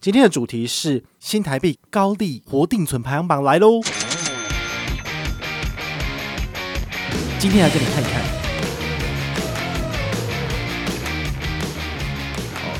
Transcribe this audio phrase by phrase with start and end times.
[0.00, 3.80] 今天的主题是新台币高利活定存排行榜来喽！
[7.40, 8.22] 今天来给你看一看，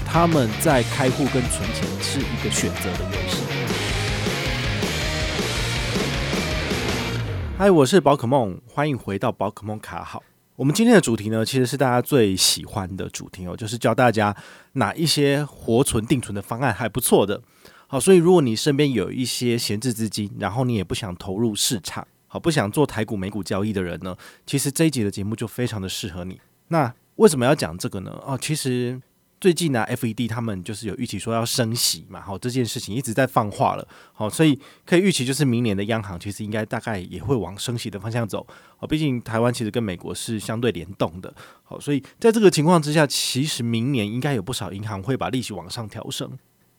[0.07, 3.43] 他们在开户跟存钱是一个选择的游戏。
[7.59, 10.23] 嗨，我是宝可梦，欢迎回到宝可梦卡号。
[10.59, 14.37] 我们今天的主题呢，其实是大家最喜欢的主题哦，就是教大家
[14.73, 17.41] 哪一些活存定存的方案还不错的。
[17.87, 24.17] 好，所以如果你身边有一些闲置资金，然后你也不想投入市场，好，不想做台股美股交易的人呢，
[24.47, 26.41] 其实这一集的节目就非常的适合你。
[26.67, 28.11] 那为什么要讲这个呢？
[28.27, 29.01] 哦，其实。
[29.41, 38.45] 最近呢，FED 他们就是有预期说要升息嘛，好，这件事情一直在放话了，好，所以可以预期就是明年的央行其实应该大概也会往升息的方向走，
[38.77, 46.37] 好，毕竟台湾其实跟美国是相对联动的，好，所以在这个情况之下，其实明年应该有不少银行会把利息往上调升，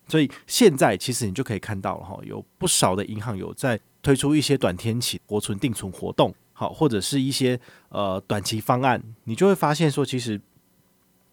[0.09, 7.57] 所以现在其实你就可以看到了哈，有不少的银行有在推出一些短天期活存定存活动，好，或者是一些
[7.87, 10.41] 呃短期方案，你就会发现说其实。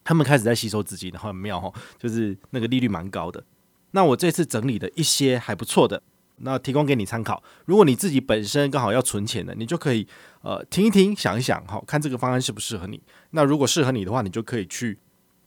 [0.07, 3.43] 他们开始在吸收资金，然后很妙哈，就是那个利率蛮高的。
[3.91, 6.01] 那我这次整理的一些还不错的，
[6.37, 7.43] 那提供给你参考。
[7.65, 10.07] 如果你自己本身刚好要存钱的，你就可以
[10.43, 13.03] 呃听一听，想一想哈，看这个方案适不适合你。
[13.31, 14.97] 那如果适合你的话，你就可以去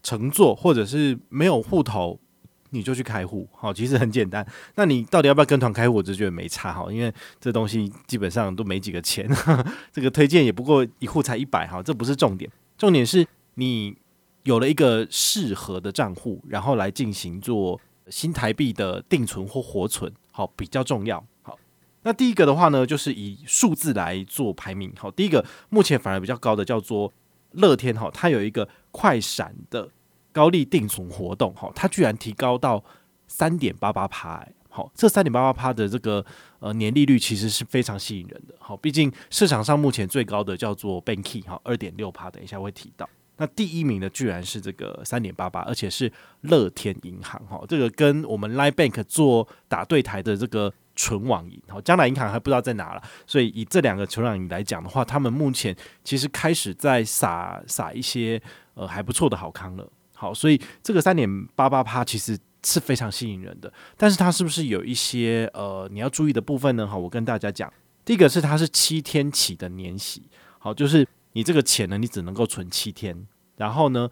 [0.03, 2.19] 乘坐，或者是没有户头，
[2.71, 3.47] 你就去开户。
[3.53, 4.45] 好，其实很简单。
[4.75, 5.95] 那你到底要不要跟团开户？
[5.95, 9.29] 我就觉得没差哈，因为这东西基本上都没几个钱，
[9.93, 13.95] 这个推荐也不过一户才一百哈，这不是重点，重点是你。
[14.43, 21.23] 有了一个适合的账户，然后来进行做新台币的定存或活存，好，比较重要。
[21.41, 21.57] 好，
[22.03, 24.91] 那第一个的话呢，就是以数字来做排名。
[24.97, 27.11] 好，第一个目前反而比较高的叫做
[27.51, 29.89] 乐天，哈，它有一个快闪的
[30.31, 32.83] 高利定存活动，哈，它居然提高到
[33.27, 36.25] 三点八八趴，好，这三点八八趴的这个
[36.59, 38.55] 呃年利率其实是非常吸引人的。
[38.59, 43.07] 好，毕竟市场上目前最高的叫做 Banky，哈，二点六趴，等一下会提到。
[43.41, 46.11] 那第一名呢，居然是这个三点八八，而且是
[46.41, 55.73] 乐天银行哈，这个跟我们 Line Bank 做打对台的这个纯网银，好，将来银行还不知道在哪了，所以以这两个纯网银来讲的话，他们目前
[56.03, 58.41] 其实开始在撒撒一些
[58.73, 66.85] 呃还不错的好康了，好，所以这个三点八八趴其实是非常吸引人的，但是它是不是有一些呃你要注意的部分呢？
[66.85, 67.71] 哈，我跟大家讲，
[68.03, 70.23] 第一个是它是七天起的年息，
[70.57, 71.07] 好，就是。
[71.33, 74.09] 你这个钱呢，你只能够存七天，然后呢，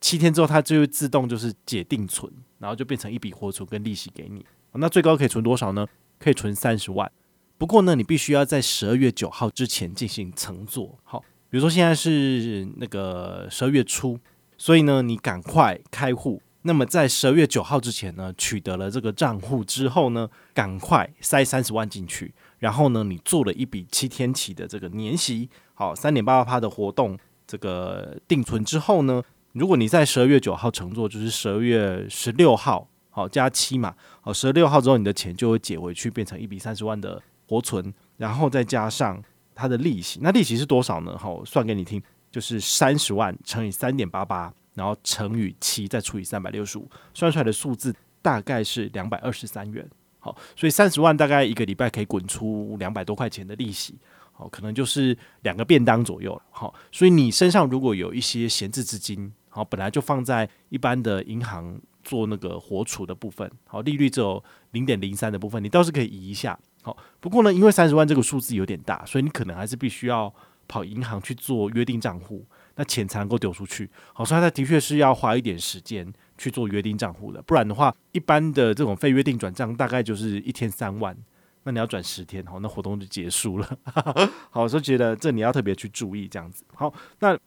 [0.00, 4.44] 七天之后它就会自动就是解定存，然后就变成一笔活存跟利息给你。
[4.74, 5.86] 那最高可以存多少呢？
[6.18, 7.10] 可以存三十万。
[7.58, 10.98] 不过呢，你必须要在十二月九号之前进行乘坐。
[11.04, 14.18] 好，比如说现在是那个十二月初，
[14.56, 16.40] 所以呢，你赶快开户。
[16.62, 25.50] 那么在十二月九号之前呢，取得了这个账户之后呢，赶快塞三十万进去，然后呢，你做了一笔七天期的这个年息。
[25.74, 39.20] 好，三点八八趴的活动，这个定存之后呢，如果你在十二月九号乘坐，就是十二月十六号，好加七嘛，好十六号之后，你的钱就会解回去，变成一笔三十万的活存，然后再加上
[39.56, 41.18] 它的利息，那利息是多少呢？
[41.18, 42.00] 好，算给你听，
[42.30, 47.92] 就是三十万乘以三点八八，然后乘以七，再除以三百六十五，算出来的数字
[48.22, 49.84] 大概是两百二十三元。
[50.24, 53.98] 好，所以三十万大概一个礼拜可以滚出两百多块钱的利息。
[54.30, 56.40] 好，可能就是两个便当左右。
[56.50, 66.58] 好，所以你身上如果有一些闲置资金，好，本来就放在一般的银行做那个活储的部分，好，利率只有零点零三的部分，你倒是可以移一下。
[66.82, 70.32] 好，不过呢，因为三十万这个数字有点大，所以你可能还是必须要
[70.66, 72.46] 跑银行去做约定账户，
[72.76, 73.88] 那钱才能够丢出去。
[74.12, 81.16] 好，所以它的确是要花一点时间去做约定账户的，不然的话，一般的这种非约定转账大概就是一天三万。
[81.64, 83.78] 那你要转十天，好，那活动就结束了。
[84.50, 86.64] 好，我就觉得这你要特别去注意这样子。
[86.74, 87.38] 好，那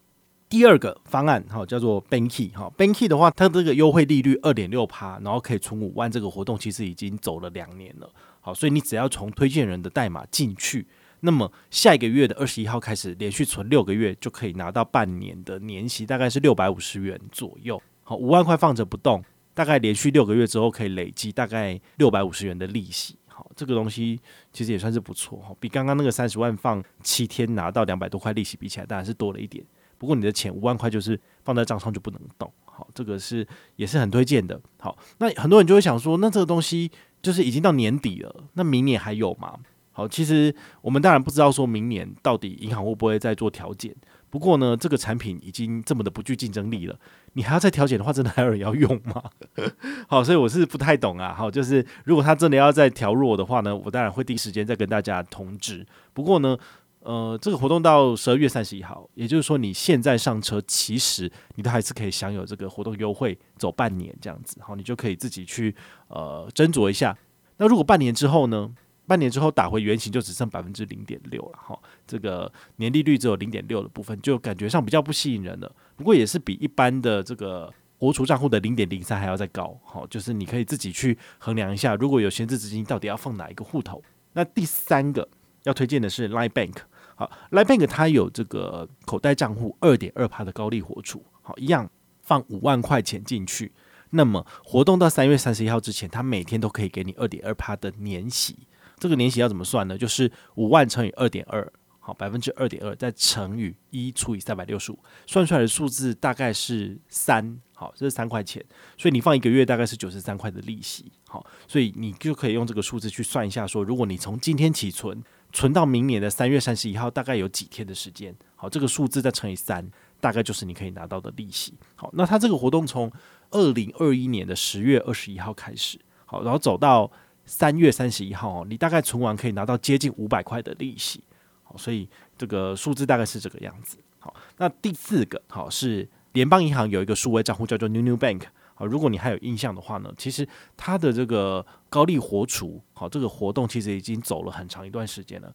[0.47, 8.09] 第二个方案，好，叫做 Banky，哈，Banky 的话，它这个优惠利率二点六趴，然后可以存五万，这个活动其实已经走了两年了。
[8.39, 10.87] 好，所以你只要从推荐人的代码进去，
[11.21, 17.81] 那么下一个月的二十一号开始，连续存六个月就可以拿到半年的年息，大概是六百五十元左右。
[18.03, 19.23] 好，五万块放着不动，
[19.53, 23.17] 大概连续六个月之后可以累积大概六百五十元的利息。
[23.27, 24.19] 好，这个东西
[24.53, 29.65] 其实也算是不错哈，比刚刚那个三十万放七天拿到两百多块利息比起来，当然是多了一点。
[29.97, 33.47] 不过你的钱五万块就是放在账上就不能动，好，这个是
[33.77, 34.59] 也是很推荐的。
[34.77, 36.91] 好，那很多人就会想说，那这个东西
[37.21, 39.57] 就是已经到年底了，那明年还有吗？
[39.95, 43.95] 好，其实我们当然不知道说明年到底银行会不会再做调减。
[44.29, 46.99] 不过呢，这个产品已经这么的不具竞争力了，
[47.31, 49.23] 你还要再调减的话，真的还有人要用吗？
[50.09, 51.33] 好，所以我是不太懂啊。
[51.33, 55.87] 好，就是如果他真的要再调弱的话呢，我当然会第一时间再跟大家通知。
[56.11, 56.57] 不过呢，
[56.99, 64.57] 呃，这个活动到十二月三十一号，也就是说你现在上车，其实你都还是可以享有这个活动优惠，走半年这样子。
[64.59, 65.73] 好，你就可以自己去
[66.09, 67.17] 呃斟酌一下。
[67.55, 68.69] 那如果半年之后呢？
[69.07, 75.71] 半年之后打回原形就只剩百分之零点六了哈，这个年利率只有零点六的部分，就感觉上比较不吸引人了。
[75.95, 84.03] 不过也是比一般的这个活储账户的零点零三还要再高，好，就是你可以自己去衡量一下，如果有闲置资金，到底要放哪一个户头。
[84.33, 85.27] 那第三个
[85.63, 86.75] 要推荐的是 Line Bank，
[87.15, 91.89] 好，Line Bank 它有这个口袋账户二点二趴的高利活储，好，一样
[92.21, 93.71] 放五万块钱进去，
[94.09, 98.57] 那么活动到三月三十一号之前，它每天都可以给你二点二趴的年息。
[98.97, 99.97] 这个年息要怎么算呢？
[99.97, 108.63] 就是五万乘以二点二，好，百分之二点二再乘以一除以三百六十五，算出来的数字大概是三，好，这是三块钱，
[108.97, 115.21] 所以你放一个月大概是九十三块的利息，好，所以你就可以用这个数字去算一下，说如果你从今天起存，
[115.51, 119.85] 存到明年的三月三十一号，大概有几天的时间，好，这个数字再乘以三，
[120.21, 123.11] 大概就是你可以拿到的利息，好，那它这个活动从
[123.49, 127.11] 二零二一年的十月二十一号开始，好，然后走到。
[127.45, 131.23] 三月三十一号哦，你大概存完可以拿到接近五百块的利息，
[131.63, 133.97] 好，所以这个数字大概是这个样子。
[134.19, 138.41] 好，那第四个好是联邦银行有一个数位账户叫做 Nunu Bank，
[138.73, 145.53] 好，如果你还有印象的话呢，其实它的这个高利活储，好，这个活动其实已经走了很长一段时间了。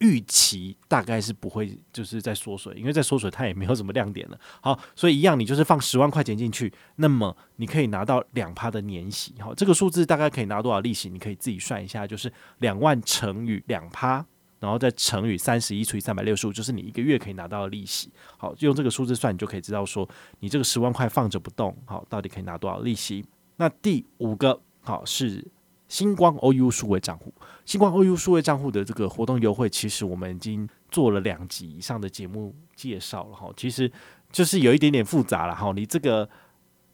[0.00, 4.40] 预期大概是不会就是在缩水，因为在缩水它也没有什么亮点了。
[4.60, 9.34] 好，所以一样，你就是放十万块钱进去，那么你可以拿到两趴的年息。
[9.38, 11.08] 好，这个数字大概可以拿多少利息？
[11.10, 14.24] 你可以自己算一下，就是两万乘以两趴，
[14.58, 18.10] 然后再乘以三十一除以三百六十五，就是你一个月可以拿到的利息。
[18.38, 20.08] 好，用这个数字算，你就可以知道说
[20.38, 23.22] 你这个十万块放着不动，好，到底可以拿多少利息？
[23.56, 25.46] 那第五个好是。
[25.90, 27.34] 星光 OU 数位账户，
[27.66, 33.52] 星光 OU 数位账户的这个活动优惠，其实我们已经做了两集以上的节目介绍了哈。
[33.56, 33.90] 其实
[34.30, 35.72] 就是有一点点复杂了哈。
[35.74, 36.30] 你这个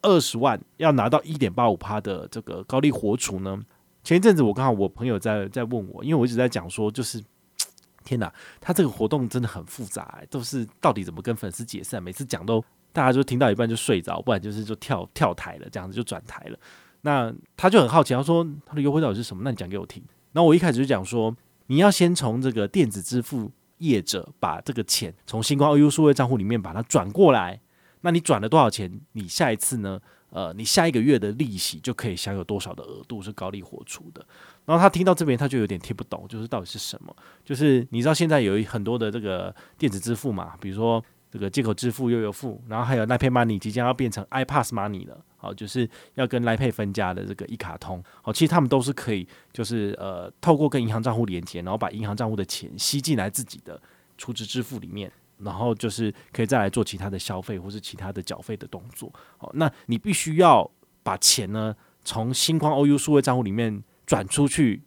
[0.01, 3.61] 二十万要拿到一点八五趴的这个高利活储呢？
[4.03, 7.23] 前一阵子我刚好我朋友在在问我，因为我一直在讲说，就是
[8.03, 8.33] 天哪，
[8.63, 12.03] 他这个活动真的很复杂，都是到底怎么跟粉丝解散？
[12.03, 12.65] 每次讲都
[12.95, 16.59] 大家就听到一半就睡着，不然就是就跳跳台了，这样子就转台了。
[17.03, 19.43] 那他就很好奇，他说他的优惠到底是什么？
[19.45, 20.03] 那你讲给我听。
[20.33, 21.35] 那我一开始就讲说，
[21.67, 27.61] 你要先从这个电子支付业者把这个钱从星光 OU 数位账户里面把它转过来。
[28.01, 29.01] 那你转了多少钱？
[29.13, 30.01] 你下一次呢？
[30.31, 34.27] 呃，你下一个月的利息就可以享有多少的额度是高利活出的。
[34.65, 37.15] 然后他听到这边他就有点听不懂，就是到底是什么？
[37.45, 41.03] 就是你知道现在有很多的这个电子支付嘛，比如说。
[41.29, 53.81] 这个街口支付、悠游付，然后还有那片 Money 即将要变成 iPass Money 了，好，就是要跟来配分家的这个一卡通，好，其实他们都是可以，就是呃，透过跟银行账户连接，然后把银行账户的钱吸进来自己的
[54.19, 59.13] 储值支付里面，然后就是可以再来做其他的消费或是其他的缴费的动作。
[59.39, 60.69] 好，那你必须要
[61.05, 61.73] 把钱呢
[62.05, 64.83] 从星光 OU 数位账户里面转出去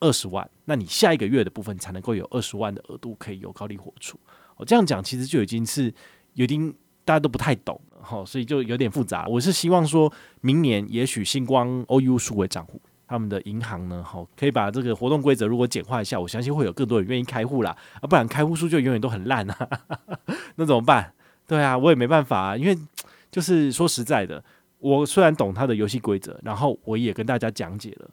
[0.00, 4.18] 二十万，那你下一个月的部分才能够有二十万的额度可以有高利活出。
[4.56, 5.92] 哦这样讲其实就已经是
[6.32, 6.72] 有点
[7.04, 9.26] 大家都不太懂了哈，所以就有点复杂。
[9.26, 10.12] 我是希望说
[10.42, 17.76] 明年也许星光 OU 数位账户他们的银行呢，好可以把这个活动规则如果简化一下，我相信会有更多人愿意开户啦。
[18.00, 19.68] 啊，不然开户数就永远都很烂啊，
[20.56, 21.12] 那怎么办？
[21.46, 22.76] 对啊，我也没办法啊，因为
[23.30, 24.42] 就是说实在的，
[24.78, 28.08] 我虽然懂他的游戏规则，然后我也跟大家讲解了，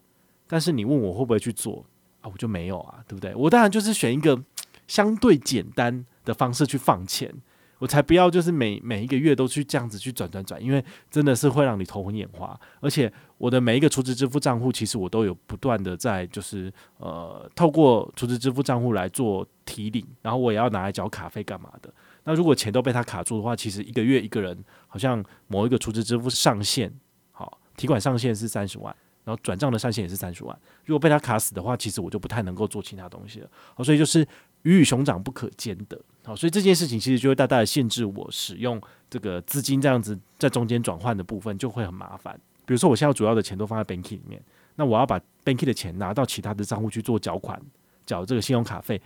[0.48, 1.86] 但是你问我会不会去做
[2.20, 3.34] 啊，我就没有啊，对不对？
[3.36, 4.44] 我当然就是选一个
[4.88, 7.34] 相对简单的方式去放钱，
[7.82, 12.58] 我才不要就是每每一个月都去这样子去转转转，因为真的是会让你头昏眼花。
[12.80, 21.92] 而且我的每一个储值支付账户，其实我都有不断的在就是呃透过储值支付账户来做提领，然后我也要拿来缴卡费干嘛的。
[22.24, 26.94] 那如果钱都被他卡住的话，其实一个月一个人好像某一个储值支付上限，
[27.32, 30.60] 好提款上限是三十万，然后转账的上限也是三十万。
[30.86, 33.50] 如果被他卡死的话，其实我就不太能够做其他东西了。
[33.76, 34.28] 好，所以就是。
[34.64, 42.40] 鱼与熊掌不可兼得，好，所以这件事情其实就会大大的限制我使用这个资金这样子在中间转换的部分就会很麻烦。
[42.64, 44.40] 比如说，我现在主要的钱都放在 Banky 里面，
[44.76, 47.60] 那我要把 Banky 的钱拿到其他的账户去做缴款，
[48.06, 49.02] 缴这个信用卡费，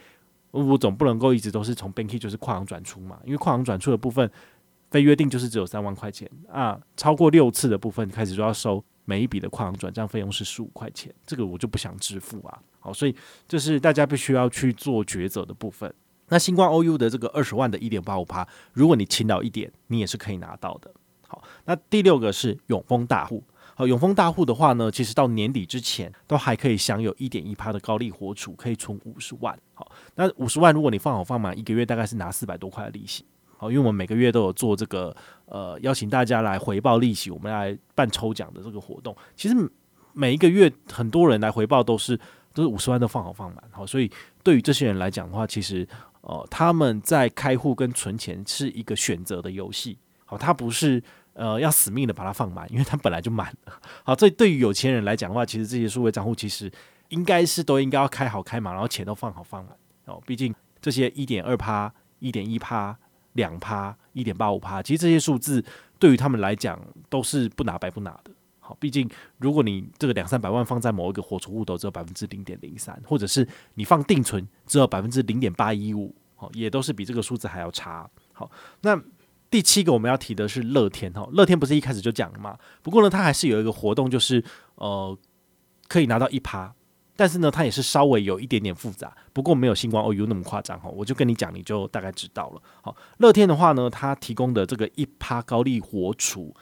[0.51, 4.29] 我总不能够一直都是从 Banky 就是跨行转出嘛，因为跨行转出的部分
[4.91, 12.59] 非约定就是只有三万块钱啊，超过六次的部分开始就要收每一笔的跨行转账费用是十五块钱，这个我就不想支付啊。
[12.79, 13.15] 好，所以
[13.47, 15.91] 这是大家必须要去做抉择的部分。
[16.27, 20.91] 那新光 OU 的这个二十万的一点八五趴，如果你勤劳一点，你也是可以拿到的。
[21.27, 23.43] 好，那第六个是永丰大户。
[23.75, 29.57] 好，永丰大户的话呢，其实到年底之前都还可以享有一点一趴的高利活储，可以存五十万。
[29.73, 33.25] 好，那五十万如果你放好放满，一个月大概是拿四百多块的利息。
[33.57, 39.15] 好，因为我们每个月都有做这个呃邀请大家来回报利息，我们来办抽奖的这个活动。
[39.35, 39.55] 其实
[40.13, 42.19] 每一个月很多人来回报都是
[42.53, 43.63] 都是五十万都放好放满。
[43.71, 44.11] 好，所以
[44.43, 45.87] 对于这些人来讲的话，其实
[46.21, 49.97] 呃他们在开户跟存钱是一个选择的游戏。
[50.25, 51.01] 好，他不是。
[51.37, 53.73] 呃，要死命的把它放满，因为它本来就满了。
[54.05, 56.71] 好，这对于有钱人来讲的话，其实这些数位账户其实
[57.09, 59.75] 应该是都应该要开好开满，然后钱都放好放满。
[60.05, 62.97] 哦，毕竟这些一点二趴、一点一趴、
[63.35, 65.63] 两趴、一点八五趴，其实这些数字
[65.97, 66.77] 对于他们来讲
[67.09, 68.31] 都是不拿白不拿的。
[68.59, 78.09] 好，毕竟如果你这个两三百万放在某一个活储户头，只有百分之零点零三，或者是你放定存只有百分之零点八一五，好，也都是比这个数字还要差。
[78.33, 78.51] 好，
[78.81, 78.99] 那。
[79.47, 82.57] 第七个我们要提的是乐天哈，乐天不是一开始就讲了吗？
[82.81, 85.17] 不过呢，它还是有一个活动，就是呃
[85.87, 86.74] 可以拿到一趴，
[87.15, 90.89] 但是呢，它也是稍微有一点点复杂，不过没有星光 OU 那么夸张哈。
[90.89, 92.61] 我就跟你讲，你就大概知道了。
[92.81, 96.53] 好，乐天的话呢，它提供的这个一趴高利活储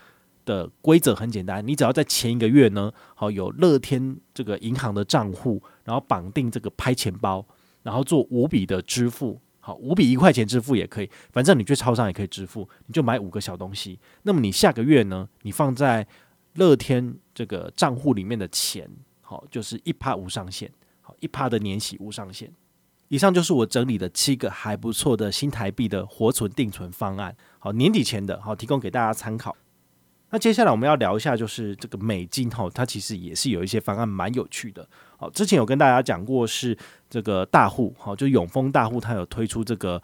[0.45, 7.45] 的规则很简单，你只要在前一个月呢，好有乐天这个银行的账户，然后绑定这个拍钱包，
[7.81, 9.39] 然后做五笔的支付。
[9.59, 13.97] 好，五笔一块钱支付也可以，反正你去超商也可以支付，你就买五个小东西。
[14.23, 16.05] 那么你下个月呢，你放在
[16.55, 18.89] 乐天这个账户里面的钱，
[19.33, 20.71] 好，就是一趴无上限，
[21.01, 22.53] 好，一趴的年息无上限。
[23.07, 29.55] 以上就是我整理的七个还不错的新台币的活存定存方案，好，年底前的，好，提供给大家参考。
[30.29, 34.87] 那接下来我们要聊一下，就是这个美金哈，它其实也是有一些方案蛮有趣的。
[35.17, 36.77] 好，之前有跟大家讲过，是
[37.09, 40.01] 这个大户，好，就永丰大户，它有推出这个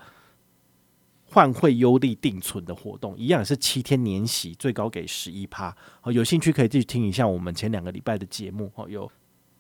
[1.26, 5.76] 换汇优利定存的活动，一样是七天年息，最高给十一趴。
[6.02, 9.12] 好，有兴趣可以继续听一下我们前两个礼拜的节目，好，有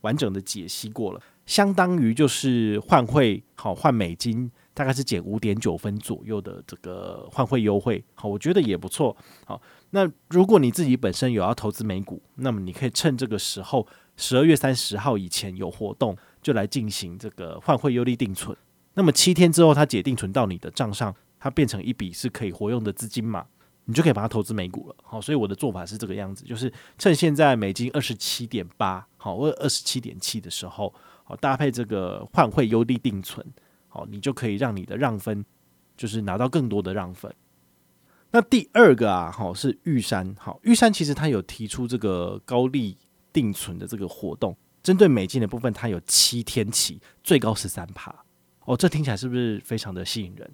[0.01, 4.51] 完整的解析过了，相当于就是换汇，好，换美金。
[4.71, 9.13] 大概是减五点九分左右的这个换汇优惠，好，我觉得也不错。
[9.45, 18.55] 好，那如果你自己本身有要投资美股，那么你可以趁这个时候，十二月三十号以前有活动，就来进行这个换汇优利定存。
[18.93, 23.47] 那么七天之后，它解定存到你的账上，它变成一笔是可以活用的资金嘛，
[23.89, 24.95] 你就可以把它投资美股了。
[25.01, 30.93] 好，所以我的做法是这个样子，就是趁现在美金二十七点八，好，或者二十七点七的时候，
[31.23, 33.43] 好，搭配这个换汇优利定存。
[33.87, 35.43] 好，你就可以让你的让分，
[35.97, 37.33] 就是拿到更多的让分。
[38.29, 42.95] 那第二个啊，好是玉山，好玉山其实它有提出这个高利
[43.33, 48.13] 定存的这个活动，针对美金的部分，它有七天期，最高十三趴。
[48.65, 50.47] 哦，这听起来是不是非常的吸引人？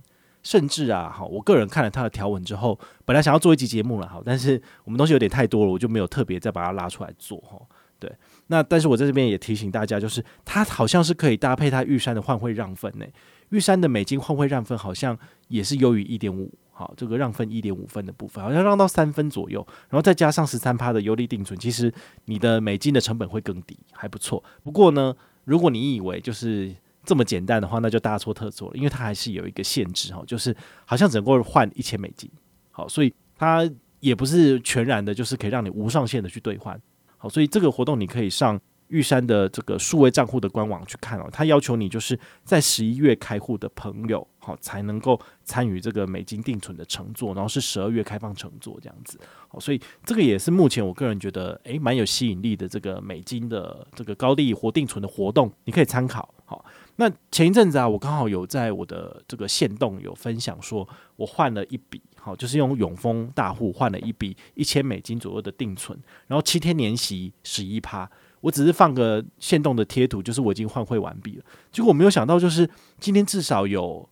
[0.46, 7.60] 甚至啊，好，我个人看了它的条文之后，本来想要做一集节目了，好，但是我们东西有点太多了，我就没有特别再把它拉出来做哈。
[7.98, 8.12] 对，
[8.46, 13.06] 那但是我在这边也提醒大家，就是它好像是可以搭配它玉山的换汇让分呢。
[13.50, 21.92] 玉山的美金换汇让分好像也是优于一点五，好，这个让分一点五分的部分好像让到三分左右，然后再加上十三趴的优利定存，其实
[22.25, 24.44] 你的美金的成本会更低，还不错。
[24.64, 26.72] 不过呢，如果你以为就是
[27.06, 32.30] 这么简单的话，那就大错特错了，因为它还是有一个限制哈，就是好像只能够换一千美金，
[32.72, 33.70] 好，所以它
[34.00, 36.80] 也不是全然的，就是可以让你无上限的去兑换。
[37.18, 38.60] 好，所以这个活动你可以上
[38.90, 41.28] 玉山的这个数位账户的官网去看哦。
[41.32, 49.20] 它要求你就是在十一月开户的朋友，好才能够参与这个美金定存的乘坐，然后是十二月开放乘坐这样子。
[49.48, 56.32] 好，所以这个也是目前我个人觉得诶蛮有吸引力的这个美金的这个高利活定存的活动，你可以参考。
[56.46, 56.64] 好，
[56.98, 62.02] 那前一阵子啊，我刚好有在我的这个线动有分享说，我换了一笔。
[62.18, 68.10] 好，就是用永丰大户换了一笔一千美金左右的定存，然后七天年息十一趴。
[68.42, 71.44] 我只是放个线动的贴图，就是我已经换汇完毕了。
[71.72, 72.68] 结果我没有想到，就是
[73.00, 74.08] 今天至少有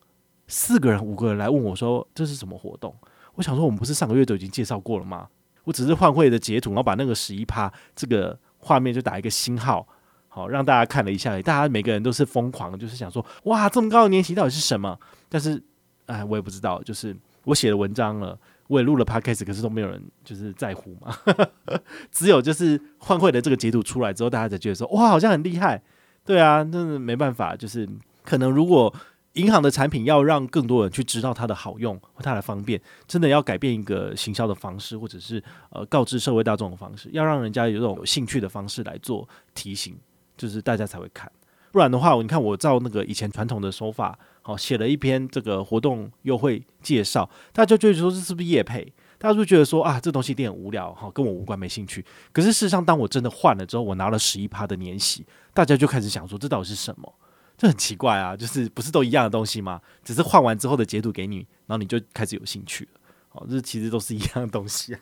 [0.47, 2.95] 四个人、五个人来问我说这是什么活动。
[3.33, 5.27] 我想说，我们不是上个月都已经介绍过了吗？
[5.63, 9.87] 我只是换汇的截图，然后把那个十一趴这个画面就打一个星号，
[10.33, 11.39] 好让大家看了一下。
[11.41, 14.99] 大家每个人都是疯狂，就是想说哇，这么高的年息到底是什么？
[15.29, 15.61] 但是
[16.07, 17.15] 哎，我也不知道，就是。
[17.45, 21.13] 我写了文章了，我也录了 podcast，可是都没有人就是在乎嘛。
[22.09, 25.83] 只有就是换汇的这个截图出来之后，大家才觉得说哇，好像很厉害。
[26.23, 27.85] 对啊，那没办法，就是
[28.23, 28.95] 可能如果
[29.33, 39.97] 银行的产品要让更多人去知道它的好用或它的方便，真的要改变一个行销的方式，或者是呃告知社会大众的方式，要让人家有这种有兴趣的方式来做提醒，
[40.37, 41.31] 就是大家才会看。
[41.71, 48.93] 不然的话，你看我照那个以前传统的手法，好写了一篇这个活动优惠介绍，大家就觉得说这是不是夜配？
[49.17, 52.05] 大家就觉得说啊，这东西一定很无聊，哈，跟我无关，没兴趣。
[52.31, 57.11] 可是事实上，当我真的换了之后，我拿了十一趴的年息，大家就开始想说，这到底是什么？
[57.57, 59.79] 这很奇怪啊，就是不是都一样的东西吗？
[60.03, 61.37] 只是换完之后的截图给你，
[61.67, 62.99] 然后你就开始有兴趣了。
[63.29, 64.99] 好，这其实都是一样的东西啊。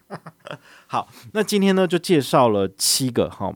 [0.88, 3.54] 好，那今天呢就介绍了七个哈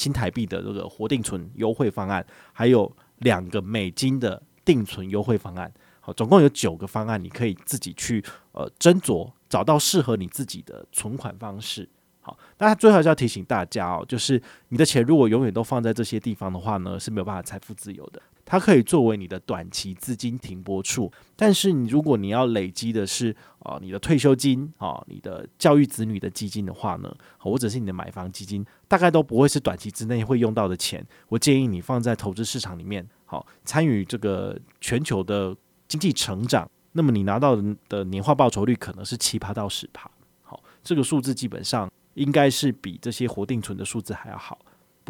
[0.00, 5.70] 新台币的这个活定存优惠方案，还有两个美金的定存优惠方案。
[6.00, 11.86] 好，总共有九个方案，你可以自己去呃斟酌，找到适合你自己的存款方式。
[12.22, 18.22] 好，那最后还是要提醒大家哦，就是你的钱如果永远都放在这些地方的话呢，是没有办法财富自由的。
[18.50, 31.06] 它可以作为你的短期资金停泊处，但是你如果你要累积的是啊、你的退休金啊、你的教育子女的基金的话呢，或者是你的买房基金，大概都不会是短期之内会用到的钱。
[31.28, 37.56] 我建议你放在投资市场里面，好参与这个全球的经济成长，那么你拿到
[37.88, 40.10] 的年化报酬率可能是七趴到十趴。
[40.42, 44.58] 好，这个数字基本上应该是比这些活定存的数字还要好。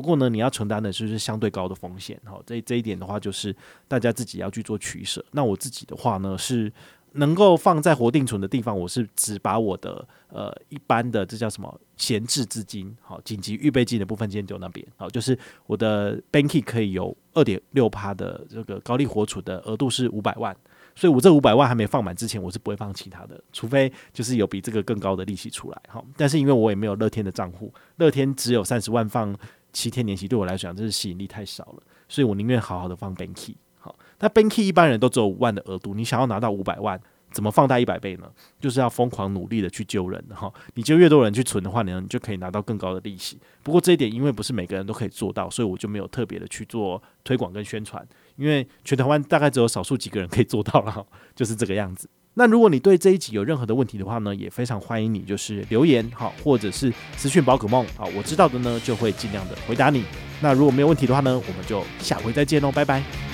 [0.00, 3.54] 不过呢，你要承担的就是相对高的风险，好，这这一点的话，就是
[3.86, 5.22] 大家自己要去做取舍。
[5.32, 6.72] 那我自己的话呢，是
[7.12, 20.56] 能够放在活定存的地方，我是只把我的呃一般的这叫什么闲置资金，好，紧急预备金的部分先丢那边，好，就是我的 Banky 可以有二点六趴的这个高利活储的额度是五百万，
[20.94, 29.36] 所以我这五百万还没放满之前，我是不会放其他的，除非就是有比这个更高的利息出来，好，但是因为我也没有乐天的账户，乐天只有三十万放。
[29.72, 33.54] 七天年息对我来讲，真是吸引力太少了，所以我宁愿好好的放 Banky。
[33.78, 37.00] 好，那 Banky 一般人都只有五万的额度，你想要拿到五百万，
[37.32, 38.30] 怎么放大一百倍呢？
[38.60, 43.38] 就是要疯狂努力的去揪人哈，你就越多人去存的话呢，你就可以拿到更高的利息。
[43.62, 52.08] 不过这一点因为不是每个人都可以做到，所以我就没有特别的去做推广跟宣传，因为全台湾大概只有少数几个人可以做到了，就是这个样子。
[52.34, 60.04] 那如果你对这一集有任何的问题的话呢，也非常欢迎你就是留言哈，或者是私讯宝可梦啊，我知道的呢就会尽量的回答你。
[60.40, 63.29] 那如果没有问题的话呢，我们就下回再见喽，拜拜。